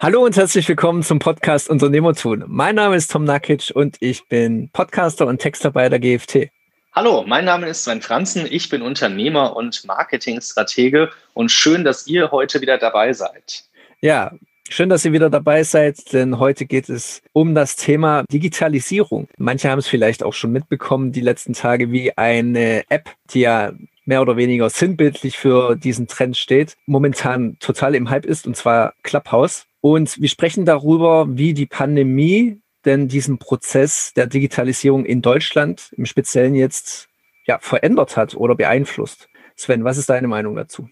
[0.00, 2.44] Hallo und herzlich willkommen zum Podcast Unternehmertun.
[2.46, 6.50] Mein Name ist Tom Nakic und ich bin Podcaster und Texter bei der GFT.
[6.92, 8.46] Hallo, mein Name ist Sven Franzen.
[8.48, 13.64] Ich bin Unternehmer und Marketingstratege und schön, dass ihr heute wieder dabei seid.
[14.00, 14.32] Ja,
[14.70, 19.26] Schön, dass ihr wieder dabei seid, denn heute geht es um das Thema Digitalisierung.
[19.38, 23.72] Manche haben es vielleicht auch schon mitbekommen, die letzten Tage, wie eine App, die ja
[24.04, 28.92] mehr oder weniger sinnbildlich für diesen Trend steht, momentan total im Hype ist, und zwar
[29.02, 29.67] Clubhouse.
[29.88, 36.04] Und wir sprechen darüber, wie die Pandemie denn diesen Prozess der Digitalisierung in Deutschland im
[36.04, 37.08] Speziellen jetzt
[37.46, 39.30] ja, verändert hat oder beeinflusst.
[39.56, 40.90] Sven, was ist deine Meinung dazu?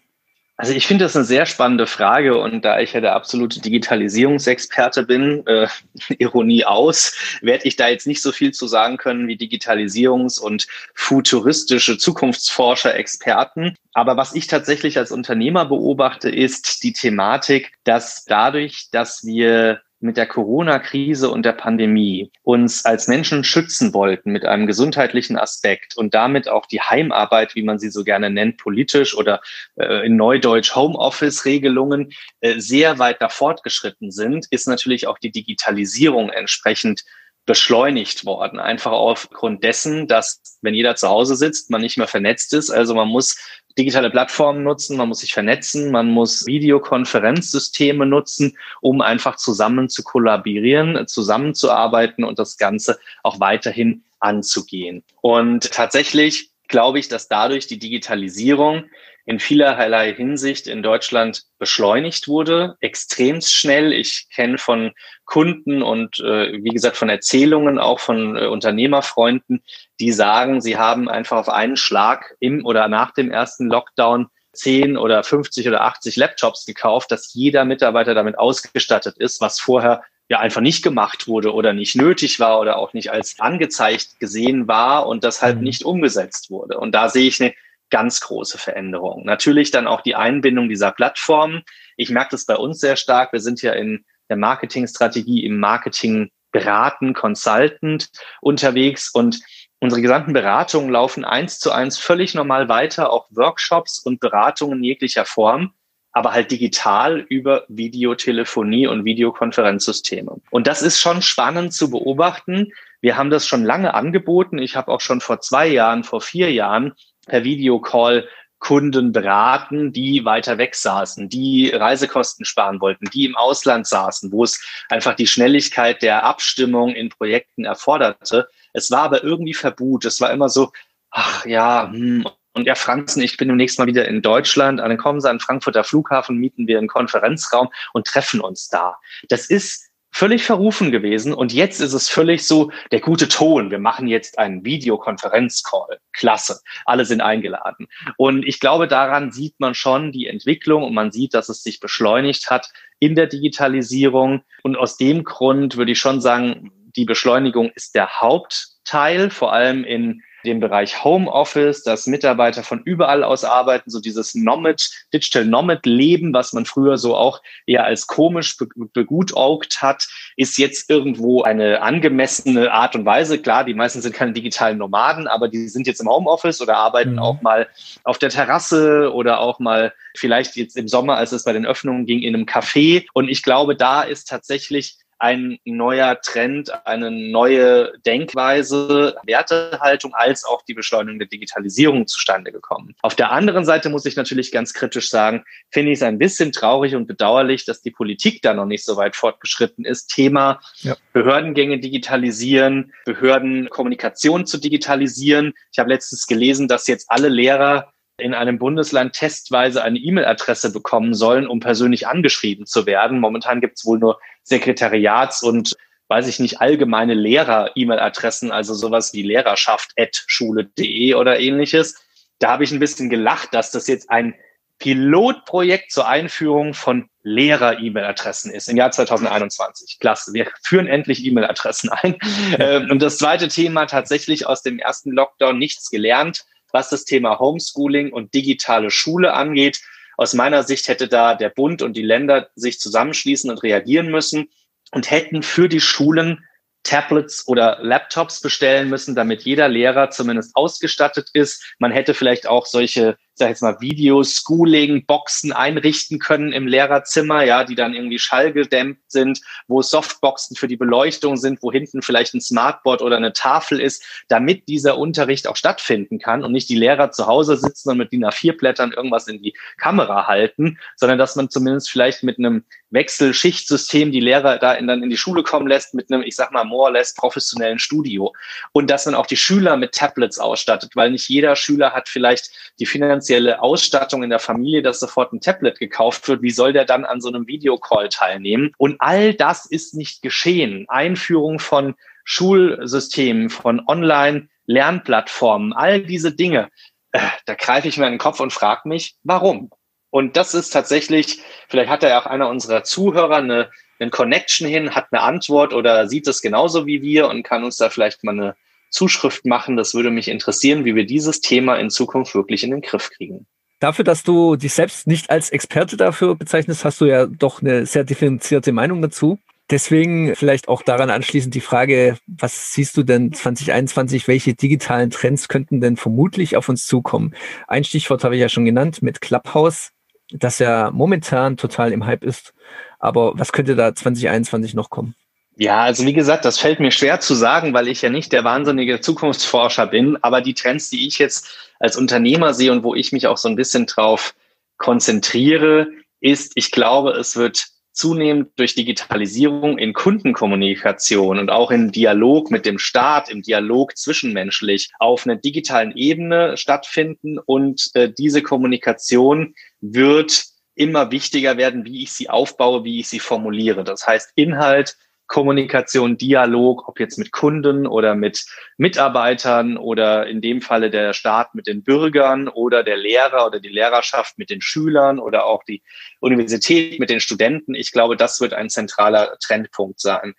[0.58, 5.02] Also ich finde das eine sehr spannende Frage und da ich ja der absolute Digitalisierungsexperte
[5.02, 5.68] bin, äh,
[6.18, 10.66] Ironie aus, werde ich da jetzt nicht so viel zu sagen können wie Digitalisierungs- und
[10.94, 13.76] futuristische Zukunftsforscher-Experten.
[13.92, 20.16] Aber was ich tatsächlich als Unternehmer beobachte, ist die Thematik, dass dadurch, dass wir mit
[20.16, 26.14] der Corona-Krise und der Pandemie uns als Menschen schützen wollten mit einem gesundheitlichen Aspekt und
[26.14, 29.40] damit auch die Heimarbeit, wie man sie so gerne nennt, politisch oder
[29.74, 36.30] äh, in Neudeutsch Homeoffice-Regelungen äh, sehr weit da fortgeschritten sind, ist natürlich auch die Digitalisierung
[36.30, 37.04] entsprechend
[37.46, 38.58] beschleunigt worden.
[38.58, 42.70] Einfach aufgrund dessen, dass wenn jeder zu Hause sitzt, man nicht mehr vernetzt ist.
[42.70, 43.38] Also man muss
[43.78, 50.02] digitale Plattformen nutzen, man muss sich vernetzen, man muss Videokonferenzsysteme nutzen, um einfach zusammen zu
[50.02, 55.04] kollaborieren, zusammenzuarbeiten und das Ganze auch weiterhin anzugehen.
[55.20, 58.84] Und tatsächlich glaube ich, dass dadurch die Digitalisierung
[59.26, 63.92] in vielerlei Hinsicht in Deutschland beschleunigt wurde, extremst schnell.
[63.92, 64.92] Ich kenne von
[65.24, 69.64] Kunden und äh, wie gesagt von Erzählungen auch von äh, Unternehmerfreunden,
[69.98, 74.96] die sagen, sie haben einfach auf einen Schlag im oder nach dem ersten Lockdown 10
[74.96, 80.38] oder 50 oder 80 Laptops gekauft, dass jeder Mitarbeiter damit ausgestattet ist, was vorher ja
[80.38, 85.06] einfach nicht gemacht wurde oder nicht nötig war oder auch nicht als angezeigt gesehen war
[85.06, 85.64] und deshalb mhm.
[85.64, 86.78] nicht umgesetzt wurde.
[86.78, 87.54] Und da sehe ich eine
[87.90, 89.24] ganz große Veränderung.
[89.24, 91.62] Natürlich dann auch die Einbindung dieser Plattformen.
[91.96, 93.32] Ich merke das bei uns sehr stark.
[93.32, 98.10] Wir sind ja in der Marketingstrategie, im Marketing beraten, consultant
[98.40, 99.40] unterwegs und
[99.78, 105.24] unsere gesamten Beratungen laufen eins zu eins völlig normal weiter, auch Workshops und Beratungen jeglicher
[105.24, 105.72] Form
[106.16, 110.40] aber halt digital über Videotelefonie und Videokonferenzsysteme.
[110.50, 112.72] Und das ist schon spannend zu beobachten.
[113.02, 114.56] Wir haben das schon lange angeboten.
[114.56, 116.94] Ich habe auch schon vor zwei Jahren, vor vier Jahren
[117.26, 118.28] per Videocall
[118.58, 124.44] Kunden beraten, die weiter weg saßen, die Reisekosten sparen wollten, die im Ausland saßen, wo
[124.44, 128.48] es einfach die Schnelligkeit der Abstimmung in Projekten erforderte.
[128.72, 130.04] Es war aber irgendwie Verbot.
[130.06, 130.72] Es war immer so,
[131.10, 134.80] ach ja, hm, und ja, Franzen, ich bin demnächst mal wieder in Deutschland.
[134.80, 138.96] Dann kommen Sie an Frankfurter Flughafen, mieten wir einen Konferenzraum und treffen uns da.
[139.28, 141.34] Das ist völlig verrufen gewesen.
[141.34, 143.70] Und jetzt ist es völlig so der gute Ton.
[143.70, 145.98] Wir machen jetzt einen Videokonferenzcall.
[146.14, 146.60] Klasse.
[146.86, 147.86] Alle sind eingeladen.
[148.16, 151.80] Und ich glaube, daran sieht man schon die Entwicklung und man sieht, dass es sich
[151.80, 154.40] beschleunigt hat in der Digitalisierung.
[154.62, 159.84] Und aus dem Grund würde ich schon sagen, die Beschleunigung ist der Hauptteil, vor allem
[159.84, 165.84] in dem Bereich Homeoffice, dass Mitarbeiter von überall aus arbeiten, so dieses Nomad, Digital Nomad
[165.84, 168.56] Leben, was man früher so auch eher als komisch
[168.94, 173.38] begutaugt hat, ist jetzt irgendwo eine angemessene Art und Weise.
[173.38, 177.14] Klar, die meisten sind keine digitalen Nomaden, aber die sind jetzt im Homeoffice oder arbeiten
[177.14, 177.18] mhm.
[177.18, 177.68] auch mal
[178.04, 182.06] auf der Terrasse oder auch mal vielleicht jetzt im Sommer, als es bei den Öffnungen
[182.06, 183.06] ging, in einem Café.
[183.12, 190.62] Und ich glaube, da ist tatsächlich ein neuer Trend, eine neue Denkweise, Wertehaltung als auch
[190.62, 192.94] die Beschleunigung der Digitalisierung zustande gekommen.
[193.02, 196.52] Auf der anderen Seite muss ich natürlich ganz kritisch sagen, finde ich es ein bisschen
[196.52, 200.08] traurig und bedauerlich, dass die Politik da noch nicht so weit fortgeschritten ist.
[200.08, 200.96] Thema ja.
[201.12, 205.54] Behördengänge digitalisieren, Behördenkommunikation zu digitalisieren.
[205.72, 211.12] Ich habe letztens gelesen, dass jetzt alle Lehrer in einem Bundesland testweise eine E-Mail-Adresse bekommen
[211.12, 213.20] sollen, um persönlich angeschrieben zu werden.
[213.20, 215.74] Momentan gibt es wohl nur Sekretariats- und
[216.08, 221.96] weiß ich nicht, allgemeine Lehrer-E-Mail-Adressen, also sowas wie lehrerschaft.schule.de oder ähnliches.
[222.38, 224.34] Da habe ich ein bisschen gelacht, dass das jetzt ein
[224.78, 229.98] Pilotprojekt zur Einführung von Lehrer-E-Mail-Adressen ist im Jahr 2021.
[229.98, 232.16] Klasse, wir führen endlich E-Mail-Adressen ein.
[232.58, 236.44] Ähm, und das zweite Thema tatsächlich aus dem ersten Lockdown nichts gelernt
[236.76, 239.80] was das Thema Homeschooling und digitale Schule angeht.
[240.16, 244.48] Aus meiner Sicht hätte da der Bund und die Länder sich zusammenschließen und reagieren müssen
[244.92, 246.44] und hätten für die Schulen
[246.82, 251.74] Tablets oder Laptops bestellen müssen, damit jeder Lehrer zumindest ausgestattet ist.
[251.78, 257.64] Man hätte vielleicht auch solche sag jetzt mal, Video-Schooling, Boxen einrichten können im Lehrerzimmer, ja,
[257.64, 262.40] die dann irgendwie schallgedämmt sind, wo Softboxen für die Beleuchtung sind, wo hinten vielleicht ein
[262.40, 267.10] Smartboard oder eine Tafel ist, damit dieser Unterricht auch stattfinden kann und nicht die Lehrer
[267.10, 271.50] zu Hause sitzen und mit DIN A4-Blättern irgendwas in die Kamera halten, sondern dass man
[271.50, 275.92] zumindest vielleicht mit einem Wechselschichtsystem die Lehrer da in, dann in die Schule kommen lässt
[275.92, 278.32] mit einem, ich sag mal, more or less professionellen Studio.
[278.72, 282.50] Und dass man auch die Schüler mit Tablets ausstattet, weil nicht jeder Schüler hat vielleicht
[282.78, 283.25] die finanzielle
[283.60, 286.42] Ausstattung in der Familie, dass sofort ein Tablet gekauft wird.
[286.42, 288.72] Wie soll der dann an so einem Videocall teilnehmen?
[288.78, 290.86] Und all das ist nicht geschehen.
[290.88, 291.94] Einführung von
[292.24, 296.68] Schulsystemen, von Online-Lernplattformen, all diese Dinge.
[297.12, 299.70] Äh, da greife ich mir in den Kopf und frage mich, warum?
[300.10, 304.94] Und das ist tatsächlich, vielleicht hat ja auch einer unserer Zuhörer eine, eine Connection hin,
[304.94, 308.32] hat eine Antwort oder sieht es genauso wie wir und kann uns da vielleicht mal
[308.32, 308.56] eine
[308.96, 309.76] Zuschrift machen.
[309.76, 313.46] Das würde mich interessieren, wie wir dieses Thema in Zukunft wirklich in den Griff kriegen.
[313.78, 317.84] Dafür, dass du dich selbst nicht als Experte dafür bezeichnest, hast du ja doch eine
[317.86, 319.38] sehr differenzierte Meinung dazu.
[319.68, 325.48] Deswegen vielleicht auch daran anschließend die Frage, was siehst du denn 2021, welche digitalen Trends
[325.48, 327.34] könnten denn vermutlich auf uns zukommen?
[327.66, 329.92] Ein Stichwort habe ich ja schon genannt mit Clubhouse
[330.30, 332.54] das ja momentan total im Hype ist.
[332.98, 335.14] Aber was könnte da 2021 noch kommen?
[335.58, 338.44] Ja, also wie gesagt, das fällt mir schwer zu sagen, weil ich ja nicht der
[338.44, 340.18] wahnsinnige Zukunftsforscher bin.
[340.22, 343.48] Aber die Trends, die ich jetzt als Unternehmer sehe und wo ich mich auch so
[343.48, 344.34] ein bisschen drauf
[344.76, 345.88] konzentriere,
[346.20, 352.66] ist, ich glaube, es wird zunehmend durch Digitalisierung in Kundenkommunikation und auch im Dialog mit
[352.66, 357.38] dem Staat, im Dialog zwischenmenschlich auf einer digitalen Ebene stattfinden.
[357.38, 360.44] Und äh, diese Kommunikation wird
[360.74, 363.84] immer wichtiger werden, wie ich sie aufbaue, wie ich sie formuliere.
[363.84, 368.46] Das heißt, Inhalt Kommunikation, Dialog, ob jetzt mit Kunden oder mit
[368.76, 373.68] Mitarbeitern oder in dem Falle der Staat mit den Bürgern oder der Lehrer oder die
[373.68, 375.82] Lehrerschaft mit den Schülern oder auch die
[376.20, 377.74] Universität mit den Studenten.
[377.74, 380.34] Ich glaube, das wird ein zentraler Trendpunkt sein.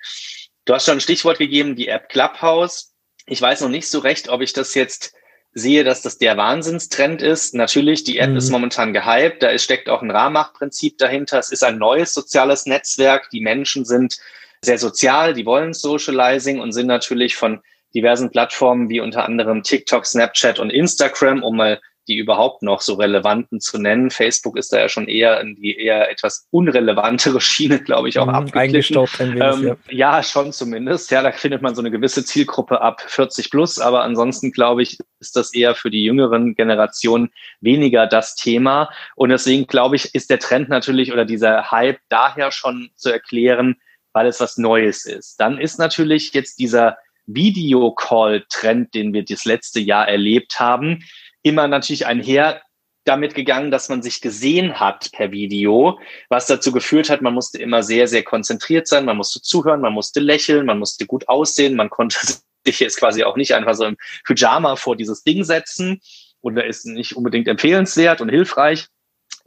[0.66, 2.94] Du hast schon ein Stichwort gegeben, die App Clubhouse.
[3.26, 5.14] Ich weiß noch nicht so recht, ob ich das jetzt
[5.54, 7.56] sehe, dass das der Wahnsinnstrend ist.
[7.56, 8.38] Natürlich, die App mhm.
[8.38, 9.44] ist momentan gehypt.
[9.44, 11.40] Da steckt auch ein Rahmach-Prinzip dahinter.
[11.40, 13.30] Es ist ein neues soziales Netzwerk.
[13.32, 14.18] Die Menschen sind
[14.62, 17.62] sehr sozial, die wollen Socializing und sind natürlich von
[17.94, 22.94] diversen Plattformen wie unter anderem TikTok, Snapchat und Instagram, um mal die überhaupt noch so
[22.94, 24.10] relevanten zu nennen.
[24.10, 28.28] Facebook ist da ja schon eher in die eher etwas unrelevantere Schiene, glaube ich, auch
[28.28, 29.20] mhm, eingestaubt.
[29.20, 30.16] Ein wenig, ähm, ja.
[30.18, 31.12] ja, schon zumindest.
[31.12, 34.98] Ja, da findet man so eine gewisse Zielgruppe ab 40 plus, aber ansonsten glaube ich,
[35.20, 38.90] ist das eher für die jüngeren Generationen weniger das Thema.
[39.16, 43.76] Und deswegen glaube ich, ist der Trend natürlich oder dieser Hype daher schon zu erklären,
[44.18, 45.40] weil es was Neues ist.
[45.40, 46.98] Dann ist natürlich jetzt dieser
[47.28, 51.04] Videocall-Trend, den wir das letzte Jahr erlebt haben,
[51.44, 52.64] immer natürlich einher
[53.04, 56.00] damit gegangen, dass man sich gesehen hat per Video,
[56.30, 59.94] was dazu geführt hat, man musste immer sehr, sehr konzentriert sein, man musste zuhören, man
[59.94, 62.18] musste lächeln, man musste gut aussehen, man konnte
[62.66, 66.02] sich jetzt quasi auch nicht einfach so im Pyjama vor dieses Ding setzen
[66.42, 68.88] und da ist nicht unbedingt empfehlenswert und hilfreich.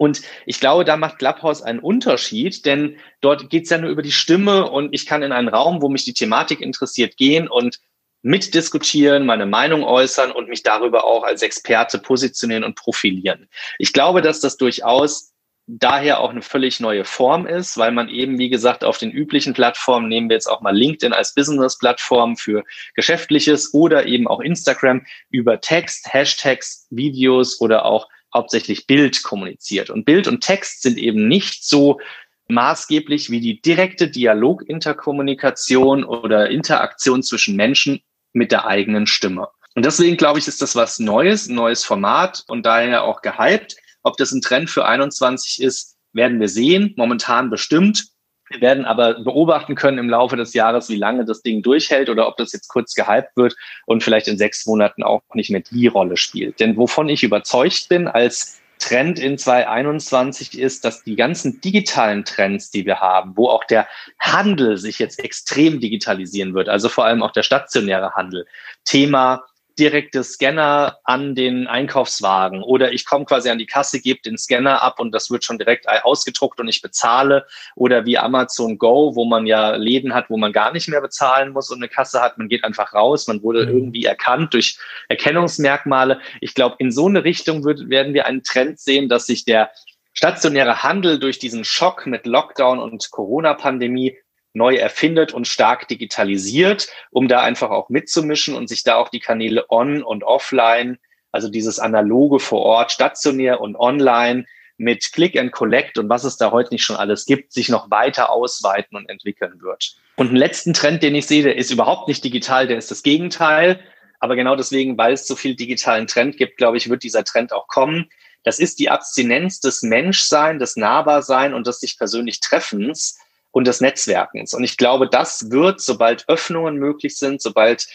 [0.00, 4.00] Und ich glaube, da macht Clubhouse einen Unterschied, denn dort geht es ja nur über
[4.00, 7.80] die Stimme und ich kann in einen Raum, wo mich die Thematik interessiert, gehen und
[8.22, 13.50] mitdiskutieren, meine Meinung äußern und mich darüber auch als Experte positionieren und profilieren.
[13.78, 15.34] Ich glaube, dass das durchaus
[15.66, 19.52] daher auch eine völlig neue Form ist, weil man eben, wie gesagt, auf den üblichen
[19.52, 22.64] Plattformen, nehmen wir jetzt auch mal LinkedIn als Business-Plattform für
[22.94, 29.90] Geschäftliches oder eben auch Instagram über Text, Hashtags, Videos oder auch hauptsächlich Bild kommuniziert.
[29.90, 32.00] Und Bild und Text sind eben nicht so
[32.48, 38.00] maßgeblich wie die direkte Dialoginterkommunikation oder Interaktion zwischen Menschen
[38.32, 39.48] mit der eigenen Stimme.
[39.74, 43.76] Und deswegen glaube ich, ist das was Neues, ein neues Format und daher auch gehypt.
[44.02, 46.94] Ob das ein Trend für 21 ist, werden wir sehen.
[46.96, 48.06] Momentan bestimmt.
[48.50, 52.26] Wir werden aber beobachten können im Laufe des Jahres, wie lange das Ding durchhält oder
[52.26, 55.86] ob das jetzt kurz gehypt wird und vielleicht in sechs Monaten auch nicht mehr die
[55.86, 56.58] Rolle spielt.
[56.58, 62.70] Denn wovon ich überzeugt bin als Trend in 2021 ist, dass die ganzen digitalen Trends,
[62.70, 63.86] die wir haben, wo auch der
[64.18, 68.46] Handel sich jetzt extrem digitalisieren wird, also vor allem auch der stationäre Handel,
[68.84, 69.44] Thema
[69.80, 74.82] direkte Scanner an den Einkaufswagen oder ich komme quasi an die Kasse, gebe den Scanner
[74.82, 79.24] ab und das wird schon direkt ausgedruckt und ich bezahle oder wie Amazon Go, wo
[79.24, 82.36] man ja Läden hat, wo man gar nicht mehr bezahlen muss und eine Kasse hat,
[82.36, 83.72] man geht einfach raus, man wurde mhm.
[83.72, 86.20] irgendwie erkannt durch Erkennungsmerkmale.
[86.42, 89.70] Ich glaube, in so eine Richtung wird, werden wir einen Trend sehen, dass sich der
[90.12, 94.18] stationäre Handel durch diesen Schock mit Lockdown und Corona-Pandemie
[94.52, 99.20] neu erfindet und stark digitalisiert, um da einfach auch mitzumischen und sich da auch die
[99.20, 100.98] Kanäle on und offline
[101.32, 104.46] also dieses analoge vor Ort, stationär und online
[104.78, 107.90] mit Click and Collect und was es da heute nicht schon alles gibt, sich noch
[107.90, 109.96] weiter ausweiten und entwickeln wird.
[110.16, 113.02] Und einen letzten Trend, den ich sehe, der ist überhaupt nicht digital, der ist das
[113.02, 113.80] Gegenteil.
[114.20, 117.52] Aber genau deswegen, weil es so viel digitalen Trend gibt, glaube ich, wird dieser Trend
[117.52, 118.10] auch kommen.
[118.42, 123.18] Das ist die Abstinenz des Menschsein, des Nahbarsein und des sich persönlich Treffens
[123.52, 124.54] und des Netzwerkens.
[124.54, 127.86] Und ich glaube, das wird, sobald Öffnungen möglich sind, sobald,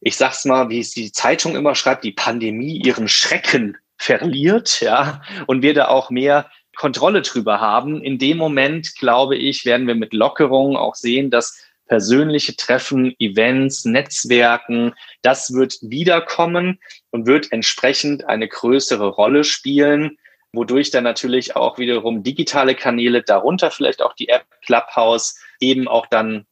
[0.00, 5.22] ich sag's mal, wie es die Zeitung immer schreibt, die Pandemie ihren Schrecken verliert, ja,
[5.46, 8.02] und wir da auch mehr Kontrolle drüber haben.
[8.02, 13.84] In dem Moment, glaube ich, werden wir mit Lockerung auch sehen, dass persönliche Treffen, Events,
[13.84, 16.78] Netzwerken, das wird wiederkommen
[17.10, 20.18] und wird entsprechend eine größere Rolle spielen,
[20.52, 26.06] wodurch dann natürlich auch wiederum digitale Kanäle, darunter vielleicht auch die App Clubhouse, eben auch
[26.06, 26.46] dann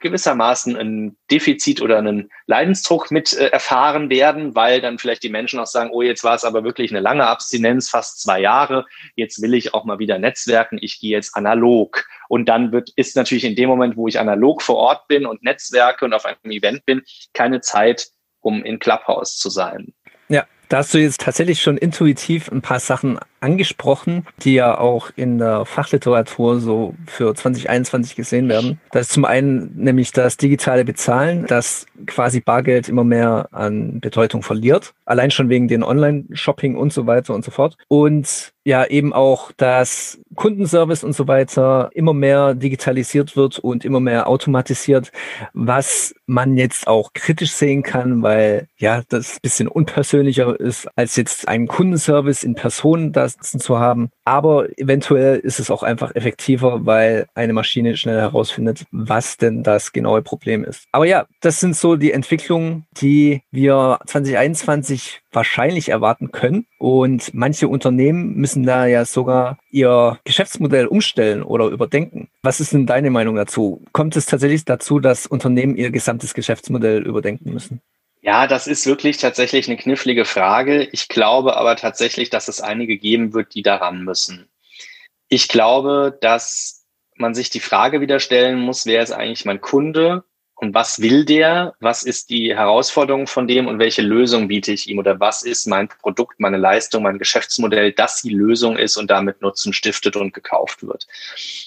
[0.00, 5.60] gewissermaßen ein Defizit oder einen Leidensdruck mit äh, erfahren werden, weil dann vielleicht die Menschen
[5.60, 9.40] auch sagen, oh, jetzt war es aber wirklich eine lange Abstinenz, fast zwei Jahre, jetzt
[9.42, 12.04] will ich auch mal wieder netzwerken, ich gehe jetzt analog.
[12.28, 15.42] Und dann wird, ist natürlich in dem Moment, wo ich analog vor Ort bin und
[15.42, 18.08] netzwerke und auf einem Event bin, keine Zeit,
[18.40, 19.92] um in Clubhouse zu sein.
[20.70, 25.38] Da hast du jetzt tatsächlich schon intuitiv ein paar Sachen angesprochen, die ja auch in
[25.38, 28.80] der Fachliteratur so für 2021 gesehen werden.
[28.92, 34.42] Das ist zum einen nämlich das digitale Bezahlen, das quasi Bargeld immer mehr an Bedeutung
[34.42, 34.94] verliert.
[35.04, 37.76] Allein schon wegen den Online-Shopping und so weiter und so fort.
[37.88, 44.00] Und ja, eben auch, dass Kundenservice und so weiter immer mehr digitalisiert wird und immer
[44.00, 45.12] mehr automatisiert,
[45.54, 51.48] was man jetzt auch kritisch sehen kann, weil ja, das bisschen unpersönlicher ist als jetzt
[51.48, 54.10] ein Kundenservice in Person, das Lasten zu haben.
[54.24, 59.92] Aber eventuell ist es auch einfach effektiver, weil eine Maschine schnell herausfindet, was denn das
[59.92, 60.84] genaue Problem ist.
[60.92, 66.66] Aber ja, das sind so die Entwicklungen, die wir 2021 wahrscheinlich erwarten können.
[66.78, 72.28] Und manche Unternehmen müssen da ja sogar ihr Geschäftsmodell umstellen oder überdenken.
[72.42, 73.82] Was ist denn deine Meinung dazu?
[73.92, 77.80] Kommt es tatsächlich dazu, dass Unternehmen ihr gesamtes Geschäftsmodell überdenken müssen?
[78.22, 80.82] Ja, das ist wirklich tatsächlich eine knifflige Frage.
[80.92, 84.50] Ich glaube aber tatsächlich, dass es einige geben wird, die daran müssen.
[85.28, 90.24] Ich glaube, dass man sich die Frage wieder stellen muss, wer ist eigentlich mein Kunde
[90.60, 91.74] und was will der?
[91.80, 94.98] Was ist die Herausforderung von dem und welche Lösung biete ich ihm?
[94.98, 99.40] Oder was ist mein Produkt, meine Leistung, mein Geschäftsmodell, dass die Lösung ist und damit
[99.40, 101.06] Nutzen stiftet und gekauft wird?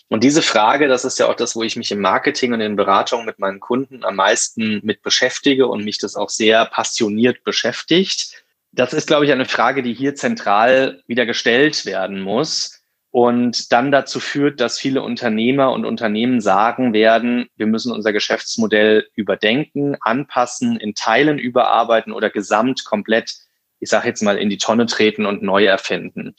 [0.09, 2.75] Und diese Frage, das ist ja auch das, wo ich mich im Marketing und in
[2.75, 8.43] Beratungen mit meinen Kunden am meisten mit beschäftige und mich das auch sehr passioniert beschäftigt.
[8.73, 12.82] Das ist, glaube ich, eine Frage, die hier zentral wieder gestellt werden muss
[13.13, 19.07] und dann dazu führt, dass viele Unternehmer und Unternehmen sagen werden, wir müssen unser Geschäftsmodell
[19.13, 23.35] überdenken, anpassen, in Teilen überarbeiten oder gesamt komplett,
[23.79, 26.33] ich sage jetzt mal, in die Tonne treten und neu erfinden.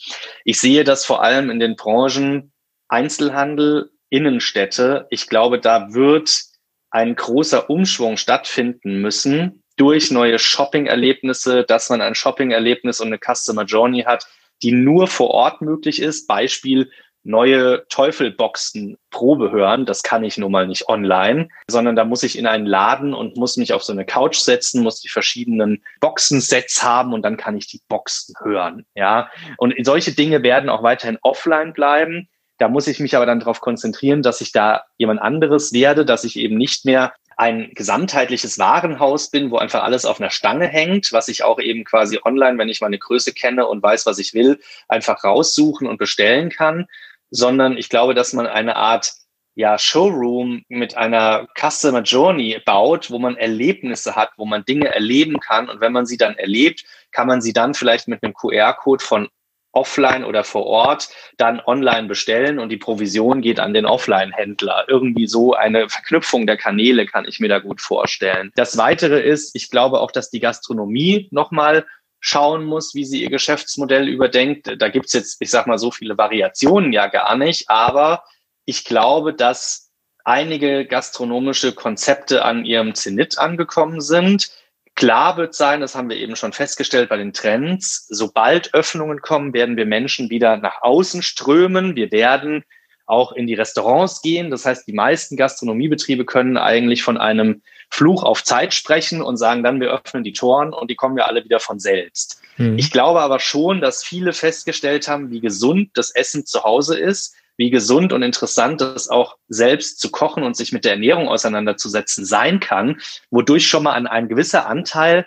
[0.44, 2.52] Ich sehe das vor allem in den Branchen
[2.88, 5.06] Einzelhandel, Innenstädte.
[5.10, 6.42] Ich glaube, da wird
[6.90, 13.62] ein großer Umschwung stattfinden müssen durch neue Shopping-Erlebnisse, dass man ein Shopping-Erlebnis und eine Customer
[13.62, 14.26] Journey hat,
[14.62, 16.26] die nur vor Ort möglich ist.
[16.26, 16.90] Beispiel
[17.24, 19.86] neue Teufelboxen Probe hören.
[19.86, 23.36] Das kann ich nun mal nicht online, sondern da muss ich in einen Laden und
[23.36, 27.56] muss mich auf so eine Couch setzen, muss die verschiedenen Boxensets haben und dann kann
[27.56, 28.84] ich die Boxen hören.
[28.94, 32.28] Ja, und solche Dinge werden auch weiterhin offline bleiben.
[32.58, 36.22] Da muss ich mich aber dann darauf konzentrieren, dass ich da jemand anderes werde, dass
[36.24, 41.12] ich eben nicht mehr ein gesamtheitliches Warenhaus bin, wo einfach alles auf einer Stange hängt,
[41.12, 44.34] was ich auch eben quasi online, wenn ich meine Größe kenne und weiß, was ich
[44.34, 46.86] will, einfach raussuchen und bestellen kann,
[47.30, 49.12] sondern ich glaube, dass man eine Art
[49.56, 55.38] ja, Showroom mit einer Customer Journey baut, wo man Erlebnisse hat, wo man Dinge erleben
[55.38, 55.68] kann.
[55.68, 59.28] Und wenn man sie dann erlebt, kann man sie dann vielleicht mit einem QR-Code von
[59.74, 64.86] offline oder vor Ort dann online bestellen und die Provision geht an den Offline-Händler.
[64.88, 68.52] Irgendwie so eine Verknüpfung der Kanäle kann ich mir da gut vorstellen.
[68.54, 71.86] Das weitere ist, ich glaube auch, dass die Gastronomie nochmal
[72.20, 74.74] schauen muss, wie sie ihr Geschäftsmodell überdenkt.
[74.78, 78.24] Da gibt's jetzt, ich sag mal, so viele Variationen ja gar nicht, aber
[78.64, 79.90] ich glaube, dass
[80.24, 84.50] einige gastronomische Konzepte an ihrem Zenit angekommen sind
[84.94, 89.52] Klar wird sein, das haben wir eben schon festgestellt bei den Trends, sobald Öffnungen kommen,
[89.52, 91.96] werden wir Menschen wieder nach außen strömen.
[91.96, 92.64] Wir werden
[93.06, 94.50] auch in die Restaurants gehen.
[94.50, 99.62] Das heißt, die meisten Gastronomiebetriebe können eigentlich von einem Fluch auf Zeit sprechen und sagen
[99.62, 102.40] dann, wir öffnen die Toren und die kommen ja alle wieder von selbst.
[102.56, 102.78] Mhm.
[102.78, 107.36] Ich glaube aber schon, dass viele festgestellt haben, wie gesund das Essen zu Hause ist
[107.56, 112.24] wie gesund und interessant es auch selbst zu kochen und sich mit der Ernährung auseinanderzusetzen
[112.24, 115.26] sein kann, wodurch schon mal an ein gewisser Anteil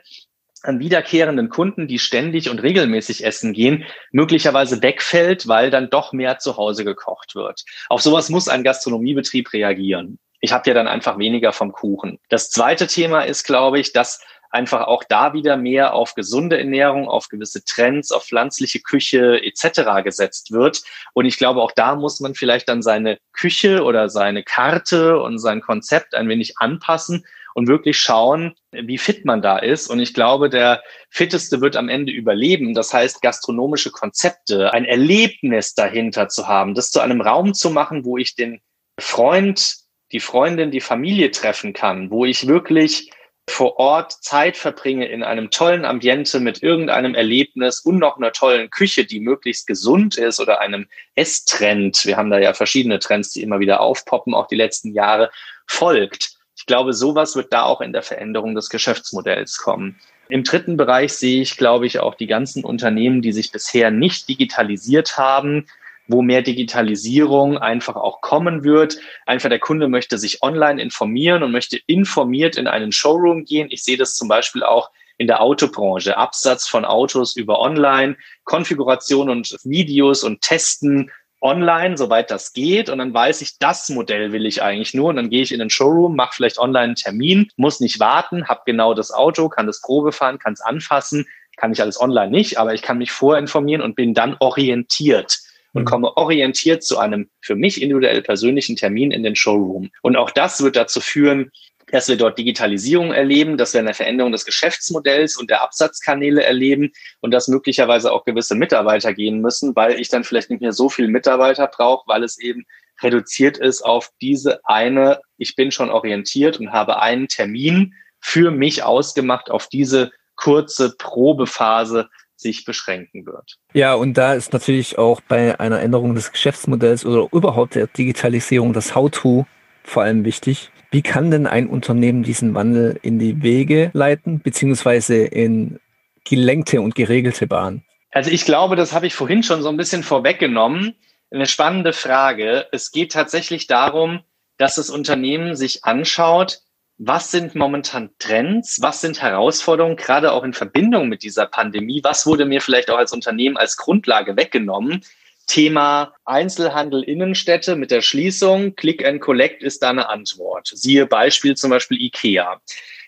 [0.64, 6.40] an wiederkehrenden Kunden, die ständig und regelmäßig essen gehen, möglicherweise wegfällt, weil dann doch mehr
[6.40, 7.64] zu Hause gekocht wird.
[7.90, 10.20] Auf sowas muss ein Gastronomiebetrieb reagieren.
[10.40, 12.20] Ich habe ja dann einfach weniger vom Kuchen.
[12.30, 14.22] Das zweite Thema ist, glaube ich, dass
[14.58, 20.04] einfach auch da wieder mehr auf gesunde Ernährung, auf gewisse Trends, auf pflanzliche Küche etc.
[20.04, 20.82] gesetzt wird.
[21.14, 25.38] Und ich glaube, auch da muss man vielleicht dann seine Küche oder seine Karte und
[25.38, 27.24] sein Konzept ein wenig anpassen
[27.54, 29.90] und wirklich schauen, wie fit man da ist.
[29.90, 32.74] Und ich glaube, der fitteste wird am Ende überleben.
[32.74, 38.06] Das heißt, gastronomische Konzepte, ein Erlebnis dahinter zu haben, das zu einem Raum zu machen,
[38.06, 38.62] wo ich den
[39.00, 39.76] Freund,
[40.12, 43.12] die Freundin, die Familie treffen kann, wo ich wirklich
[43.50, 48.70] vor Ort Zeit verbringe in einem tollen Ambiente mit irgendeinem Erlebnis und noch einer tollen
[48.70, 53.42] Küche, die möglichst gesund ist oder einem Esstrend, wir haben da ja verschiedene Trends, die
[53.42, 55.32] immer wieder aufpoppen, auch die letzten Jahre,
[55.66, 56.34] folgt.
[56.58, 59.98] Ich glaube, sowas wird da auch in der Veränderung des Geschäftsmodells kommen.
[60.30, 64.28] Im dritten Bereich sehe ich, glaube ich, auch die ganzen Unternehmen, die sich bisher nicht
[64.28, 65.68] digitalisiert haben,
[66.08, 68.98] wo mehr Digitalisierung einfach auch kommen wird.
[69.26, 73.68] Einfach der Kunde möchte sich online informieren und möchte informiert in einen Showroom gehen.
[73.72, 76.18] Ich sehe das zum Beispiel auch in der Autobranche.
[76.18, 81.12] Absatz von Autos über Online, Konfiguration und Videos und Testen
[81.42, 82.90] online, soweit das geht.
[82.90, 85.10] Und dann weiß ich, das Modell will ich eigentlich nur.
[85.10, 88.48] Und dann gehe ich in den Showroom, mache vielleicht online einen Termin, muss nicht warten,
[88.48, 91.28] habe genau das Auto, kann das Probe fahren, kann es anfassen.
[91.58, 95.40] Kann ich alles online nicht, aber ich kann mich vorinformieren und bin dann orientiert
[95.78, 95.88] und mhm.
[95.88, 99.92] komme orientiert zu einem für mich individuell persönlichen Termin in den Showroom.
[100.02, 101.52] Und auch das wird dazu führen,
[101.92, 106.92] dass wir dort Digitalisierung erleben, dass wir eine Veränderung des Geschäftsmodells und der Absatzkanäle erleben
[107.22, 110.90] und dass möglicherweise auch gewisse Mitarbeiter gehen müssen, weil ich dann vielleicht nicht mehr so
[110.90, 112.66] viel Mitarbeiter brauche, weil es eben
[113.02, 118.84] reduziert ist auf diese eine, ich bin schon orientiert und habe einen Termin für mich
[118.84, 123.58] ausgemacht auf diese kurze Probephase sich beschränken wird.
[123.74, 128.74] Ja, und da ist natürlich auch bei einer Änderung des Geschäftsmodells oder überhaupt der Digitalisierung
[128.74, 129.46] das How-to
[129.84, 130.70] vor allem wichtig.
[130.92, 135.80] Wie kann denn ein Unternehmen diesen Wandel in die Wege leiten, beziehungsweise in
[136.24, 137.84] gelenkte und geregelte Bahnen?
[138.12, 140.96] Also ich glaube, das habe ich vorhin schon so ein bisschen vorweggenommen.
[141.30, 142.68] Eine spannende Frage.
[142.72, 144.22] Es geht tatsächlich darum,
[144.58, 146.62] dass das Unternehmen sich anschaut,
[146.98, 148.80] was sind momentan Trends?
[148.82, 152.02] Was sind Herausforderungen, gerade auch in Verbindung mit dieser Pandemie?
[152.04, 155.04] Was wurde mir vielleicht auch als Unternehmen als Grundlage weggenommen?
[155.46, 160.72] Thema Einzelhandel Innenstädte mit der Schließung, Click and Collect ist da eine Antwort.
[160.74, 162.60] Siehe Beispiel zum Beispiel IKEA.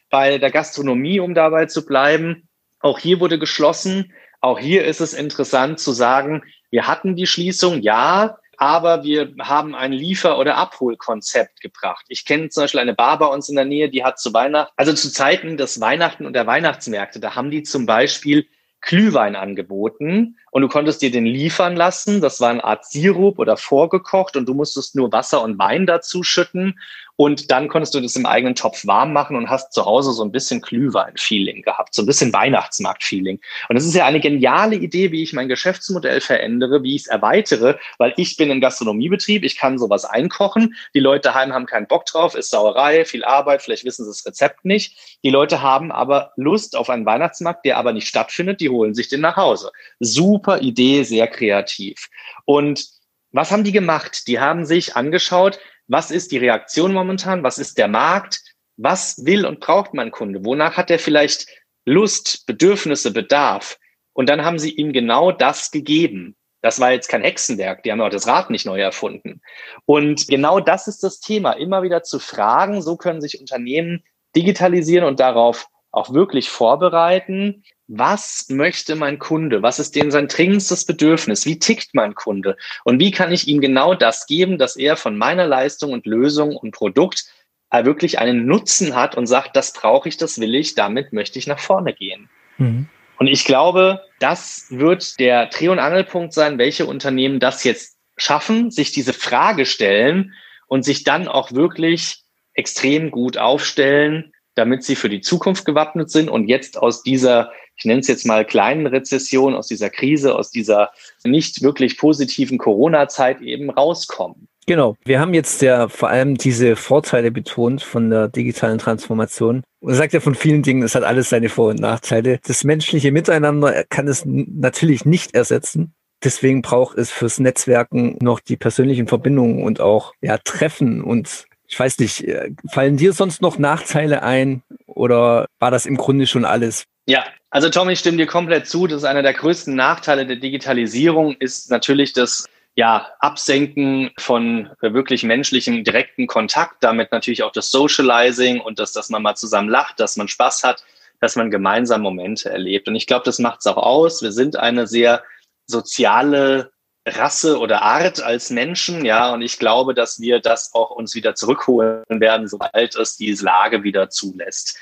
[0.10, 2.48] Bei der Gastronomie, um dabei zu bleiben,
[2.80, 4.14] auch hier wurde geschlossen.
[4.40, 9.74] Auch hier ist es interessant zu sagen, wir hatten die Schließung, ja, aber wir haben
[9.74, 12.06] ein Liefer- oder Abholkonzept gebracht.
[12.10, 14.74] Ich kenne zum Beispiel eine Bar bei uns in der Nähe, die hat zu Weihnachten,
[14.76, 18.48] also zu Zeiten des Weihnachten und der Weihnachtsmärkte, da haben die zum Beispiel
[18.82, 22.22] Glühwein angeboten und du konntest dir den liefern lassen.
[22.22, 26.24] Das war eine Art Sirup oder vorgekocht und du musstest nur Wasser und Wein dazu
[26.24, 26.76] schütten
[27.22, 30.24] und dann konntest du das im eigenen Topf warm machen und hast zu Hause so
[30.24, 33.42] ein bisschen Glühwein-Feeling gehabt, so ein bisschen Weihnachtsmarkt-Feeling.
[33.68, 37.08] Und das ist ja eine geniale Idee, wie ich mein Geschäftsmodell verändere, wie ich es
[37.08, 40.76] erweitere, weil ich bin ein Gastronomiebetrieb, ich kann sowas einkochen.
[40.96, 44.26] Die Leute daheim haben keinen Bock drauf, ist Sauerei, viel Arbeit, vielleicht wissen sie das
[44.26, 45.20] Rezept nicht.
[45.22, 49.10] Die Leute haben aber Lust auf einen Weihnachtsmarkt, der aber nicht stattfindet, die holen sich
[49.10, 49.74] den nach Hause.
[50.00, 52.10] Super Idee, sehr kreativ.
[52.46, 52.86] Und
[53.32, 54.28] was haben die gemacht?
[54.28, 58.42] Die haben sich angeschaut, was ist die Reaktion momentan, was ist der Markt,
[58.78, 61.48] was will und braucht mein Kunde, wonach hat er vielleicht
[61.86, 63.78] Lust, Bedürfnisse, Bedarf.
[64.14, 66.36] Und dann haben sie ihm genau das gegeben.
[66.62, 69.42] Das war jetzt kein Hexenwerk, die haben auch das Rad nicht neu erfunden.
[69.86, 74.04] Und genau das ist das Thema, immer wieder zu fragen, so können sich Unternehmen
[74.36, 79.64] digitalisieren und darauf auch wirklich vorbereiten, was möchte mein Kunde?
[79.64, 81.46] Was ist denn sein dringendstes Bedürfnis?
[81.46, 82.56] Wie tickt mein Kunde?
[82.84, 86.56] Und wie kann ich ihm genau das geben, dass er von meiner Leistung und Lösung
[86.56, 87.26] und Produkt
[87.72, 91.48] wirklich einen Nutzen hat und sagt, das brauche ich, das will ich, damit möchte ich
[91.48, 92.30] nach vorne gehen.
[92.58, 92.88] Mhm.
[93.18, 98.72] Und ich glaube, das wird der Dreh- und Angelpunkt sein, welche Unternehmen das jetzt schaffen,
[98.72, 100.34] sich diese Frage stellen
[100.68, 102.22] und sich dann auch wirklich
[102.54, 107.86] extrem gut aufstellen, damit sie für die Zukunft gewappnet sind und jetzt aus dieser ich
[107.86, 110.92] nenne es jetzt mal kleinen Rezession, aus dieser Krise, aus dieser
[111.24, 114.50] nicht wirklich positiven Corona-Zeit eben rauskommen.
[114.68, 114.98] Genau.
[115.06, 119.64] Wir haben jetzt ja vor allem diese Vorteile betont von der digitalen Transformation.
[119.82, 122.40] Man sagt ja von vielen Dingen, es hat alles seine Vor- und Nachteile.
[122.46, 125.94] Das menschliche Miteinander kann es natürlich nicht ersetzen.
[126.24, 131.80] Deswegen braucht es fürs Netzwerken noch die persönlichen Verbindungen und auch ja, Treffen und ich
[131.80, 136.44] weiß nicht, äh, fallen dir sonst noch Nachteile ein oder war das im Grunde schon
[136.44, 136.86] alles?
[137.06, 138.88] Ja, Also Tom, ich stimme dir komplett zu.
[138.88, 145.24] Das ist einer der größten Nachteile der Digitalisierung, ist natürlich das ja, Absenken von wirklich
[145.24, 150.00] menschlichem direkten Kontakt, damit natürlich auch das Socializing und das, dass man mal zusammen lacht,
[150.00, 150.84] dass man Spaß hat,
[151.20, 152.88] dass man gemeinsam Momente erlebt.
[152.88, 154.22] Und ich glaube, das macht es auch aus.
[154.22, 155.24] Wir sind eine sehr
[155.66, 156.72] soziale
[157.08, 161.34] Rasse oder Art als Menschen, ja, und ich glaube, dass wir das auch uns wieder
[161.36, 164.78] zurückholen werden, sobald es diese Lage wieder zulässt.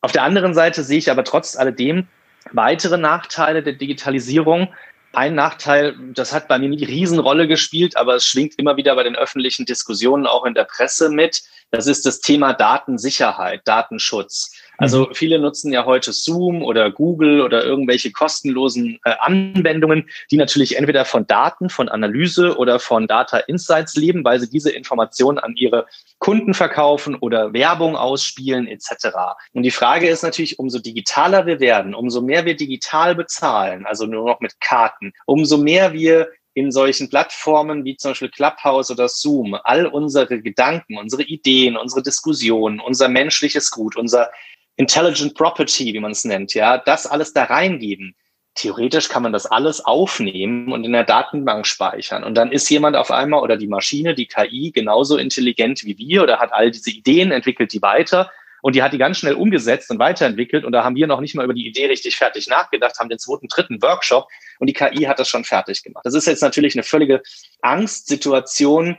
[0.00, 2.06] Auf der anderen Seite sehe ich aber trotz alledem
[2.52, 4.72] weitere Nachteile der Digitalisierung.
[5.12, 9.02] Ein Nachteil, das hat bei mir nie Riesenrolle gespielt, aber es schwingt immer wieder bei
[9.02, 11.42] den öffentlichen Diskussionen auch in der Presse mit.
[11.70, 14.52] Das ist das Thema Datensicherheit, Datenschutz.
[14.78, 15.14] Also mhm.
[15.14, 21.04] viele nutzen ja heute Zoom oder Google oder irgendwelche kostenlosen äh, Anwendungen, die natürlich entweder
[21.04, 25.86] von Daten, von Analyse oder von Data Insights leben, weil sie diese Informationen an ihre
[26.18, 29.08] Kunden verkaufen oder Werbung ausspielen etc.
[29.52, 34.06] Und die Frage ist natürlich, umso digitaler wir werden, umso mehr wir digital bezahlen, also
[34.06, 39.08] nur noch mit Karten, umso mehr wir in solchen Plattformen wie zum Beispiel Clubhouse oder
[39.08, 44.30] Zoom all unsere Gedanken, unsere Ideen, unsere Diskussionen, unser menschliches Gut, unser
[44.78, 48.14] Intelligent Property, wie man es nennt, ja, das alles da reingeben.
[48.54, 52.22] Theoretisch kann man das alles aufnehmen und in der Datenbank speichern.
[52.24, 56.22] Und dann ist jemand auf einmal oder die Maschine, die KI, genauso intelligent wie wir
[56.22, 58.30] oder hat all diese Ideen, entwickelt die weiter
[58.62, 60.64] und die hat die ganz schnell umgesetzt und weiterentwickelt.
[60.64, 63.18] Und da haben wir noch nicht mal über die Idee richtig fertig nachgedacht, haben den
[63.18, 64.28] zweiten, dritten Workshop
[64.60, 66.06] und die KI hat das schon fertig gemacht.
[66.06, 67.22] Das ist jetzt natürlich eine völlige
[67.62, 68.98] Angstsituation,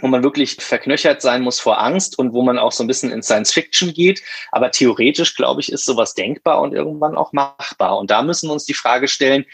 [0.00, 3.10] wo man wirklich verknöchert sein muss vor Angst und wo man auch so ein bisschen
[3.10, 4.22] in Science Fiction geht.
[4.52, 7.98] Aber theoretisch, glaube ich, ist sowas denkbar und irgendwann auch machbar.
[7.98, 9.44] Und da müssen wir uns die Frage stellen,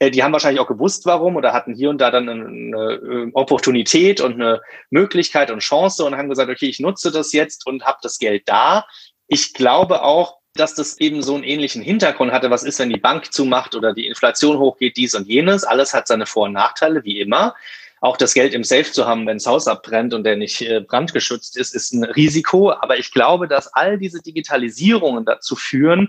[0.00, 3.30] Äh, die haben wahrscheinlich auch gewusst, warum oder hatten hier und da dann eine äh,
[3.34, 7.84] Opportunität und eine Möglichkeit und Chance und haben gesagt, okay, ich nutze das jetzt und
[7.84, 8.84] habe das Geld da.
[9.28, 12.50] Ich glaube auch, dass das eben so einen ähnlichen Hintergrund hatte.
[12.50, 15.64] Was ist, wenn die Bank zumacht oder die Inflation hochgeht, dies und jenes?
[15.64, 17.54] Alles hat seine Vor- und Nachteile, wie immer.
[18.00, 20.80] Auch das Geld im Safe zu haben, wenn das Haus abbrennt und der nicht äh,
[20.80, 22.72] brandgeschützt ist, ist ein Risiko.
[22.72, 26.08] Aber ich glaube, dass all diese Digitalisierungen dazu führen,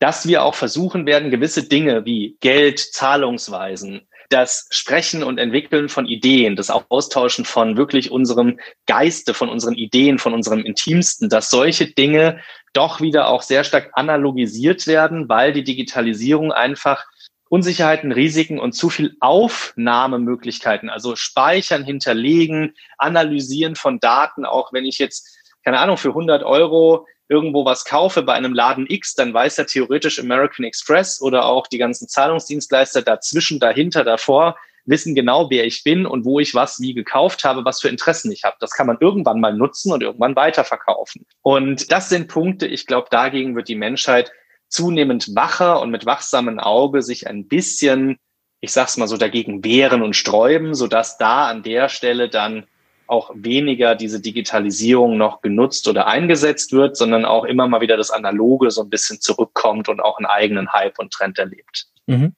[0.00, 6.06] dass wir auch versuchen werden, gewisse Dinge wie Geld, Zahlungsweisen, das Sprechen und Entwickeln von
[6.06, 11.88] Ideen, das Austauschen von wirklich unserem Geiste, von unseren Ideen, von unserem Intimsten, dass solche
[11.88, 12.40] Dinge
[12.72, 17.04] doch wieder auch sehr stark analogisiert werden, weil die Digitalisierung einfach
[17.48, 24.98] Unsicherheiten, Risiken und zu viel Aufnahmemöglichkeiten, also Speichern, Hinterlegen, Analysieren von Daten, auch wenn ich
[24.98, 25.28] jetzt,
[25.64, 29.64] keine Ahnung, für 100 Euro irgendwo was kaufe bei einem Laden X, dann weiß ja
[29.64, 35.84] theoretisch American Express oder auch die ganzen Zahlungsdienstleister dazwischen, dahinter, davor, wissen genau, wer ich
[35.84, 38.56] bin und wo ich was wie gekauft habe, was für Interessen ich habe.
[38.58, 41.24] Das kann man irgendwann mal nutzen und irgendwann weiterverkaufen.
[41.42, 44.32] Und das sind Punkte, ich glaube, dagegen wird die Menschheit
[44.68, 48.18] zunehmend wacher und mit wachsamem Auge sich ein bisschen,
[48.60, 52.66] ich sag's mal so, dagegen wehren und sträuben, sodass da an der Stelle dann
[53.10, 58.10] auch weniger diese Digitalisierung noch genutzt oder eingesetzt wird, sondern auch immer mal wieder das
[58.10, 61.86] Analoge so ein bisschen zurückkommt und auch einen eigenen Hype und Trend erlebt.
[62.06, 62.34] Mhm.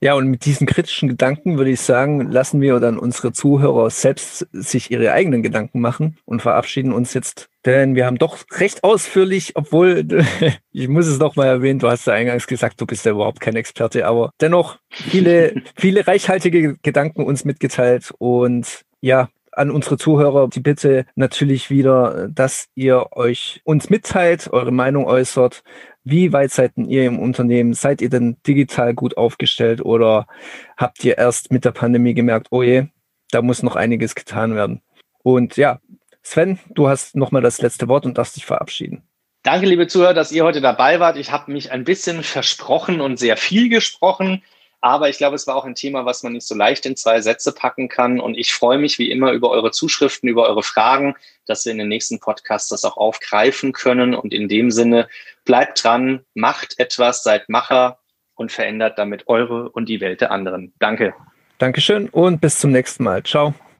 [0.00, 4.46] Ja, und mit diesen kritischen Gedanken würde ich sagen, lassen wir dann unsere Zuhörer selbst
[4.52, 9.52] sich ihre eigenen Gedanken machen und verabschieden uns jetzt, denn wir haben doch recht ausführlich,
[9.54, 10.06] obwohl,
[10.72, 13.40] ich muss es noch mal erwähnen, du hast ja eingangs gesagt, du bist ja überhaupt
[13.40, 20.48] kein Experte, aber dennoch viele, viele reichhaltige Gedanken uns mitgeteilt und ja, an unsere Zuhörer
[20.48, 25.62] die Bitte natürlich wieder, dass ihr euch uns mitteilt, eure Meinung äußert.
[26.04, 27.74] Wie weit seid ihr im Unternehmen?
[27.74, 30.26] Seid ihr denn digital gut aufgestellt oder
[30.76, 32.86] habt ihr erst mit der Pandemie gemerkt, oh je,
[33.30, 34.82] da muss noch einiges getan werden?
[35.22, 35.80] Und ja,
[36.22, 39.02] Sven, du hast nochmal das letzte Wort und darfst dich verabschieden.
[39.42, 41.16] Danke, liebe Zuhörer, dass ihr heute dabei wart.
[41.16, 44.42] Ich habe mich ein bisschen versprochen und sehr viel gesprochen.
[44.80, 47.20] Aber ich glaube, es war auch ein Thema, was man nicht so leicht in zwei
[47.20, 48.18] Sätze packen kann.
[48.18, 51.14] Und ich freue mich wie immer über eure Zuschriften, über eure Fragen,
[51.46, 54.14] dass wir in den nächsten Podcasts das auch aufgreifen können.
[54.14, 55.08] Und in dem Sinne,
[55.44, 57.98] bleibt dran, macht etwas, seid Macher
[58.34, 60.72] und verändert damit eure und die Welt der anderen.
[60.78, 61.14] Danke.
[61.58, 63.22] Dankeschön und bis zum nächsten Mal.
[63.22, 63.54] Ciao.